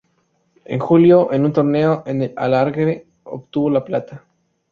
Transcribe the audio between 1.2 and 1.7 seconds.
en un